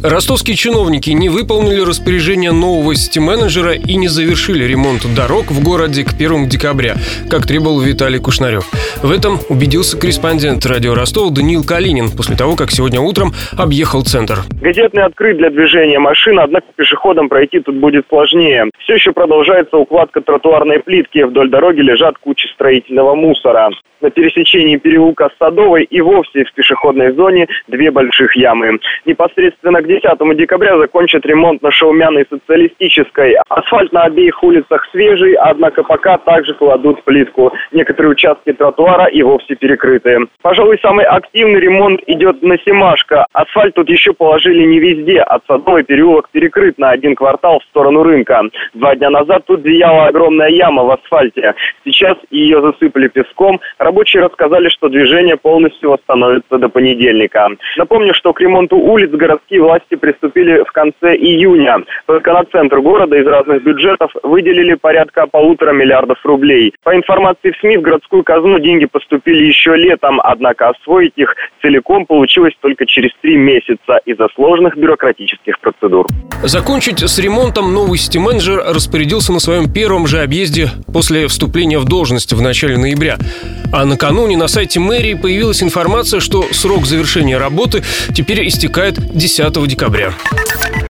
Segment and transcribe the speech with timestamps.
[0.00, 6.14] Ростовские чиновники не выполнили распоряжение нового сити-менеджера и не завершили ремонт дорог в городе к
[6.14, 6.94] 1 декабря,
[7.30, 8.64] как требовал Виталий Кушнарев.
[9.02, 14.38] В этом убедился корреспондент радио Ростов Даниил Калинин после того, как сегодня утром объехал центр.
[14.62, 18.70] Газетный открыт для движения машин, однако пешеходам пройти тут будет сложнее.
[18.78, 21.22] Все еще продолжается укладка тротуарной плитки.
[21.22, 23.68] Вдоль дороги лежат кучи строительного мусора.
[24.00, 28.80] На пересечении переулка Садовой и вовсе в пешеходной зоне две больших ямы.
[29.06, 33.36] Непосредственно к 10 декабря закончат ремонт на Шаумяной социалистической.
[33.48, 37.52] Асфальт на обеих улицах свежий, однако пока также кладут плитку.
[37.72, 40.18] Некоторые участки тротуара и вовсе перекрыты.
[40.42, 43.26] Пожалуй, самый активный ремонт идет на Семашко.
[43.32, 45.20] Асфальт тут еще положили не везде.
[45.20, 48.42] От Садовой переулок перекрыт на один квартал в сторону рынка.
[48.74, 51.54] Два дня назад тут зияла огромная яма в асфальте.
[51.84, 53.60] Сейчас ее засыпали песком.
[53.78, 57.48] Рабочие рассказали, что движение полностью восстановится до понедельника.
[57.76, 61.78] Напомню, что к ремонту улиц городские власти приступили в конце июня.
[62.06, 66.74] Только на центр города из разных бюджетов выделили порядка полутора миллиардов рублей.
[66.82, 72.06] По информации в СМИ, в городскую казну деньги поступили еще летом, однако освоить их целиком
[72.06, 76.06] получилось только через три месяца из-за сложных бюрократических процедур.
[76.42, 82.32] Закончить с ремонтом новый сити-менеджер распорядился на своем первом же объезде после вступления в должность
[82.32, 83.16] в начале ноября.
[83.72, 87.82] А накануне на сайте мэрии появилась информация, что срок завершения работы
[88.14, 90.14] теперь истекает 10 декабря.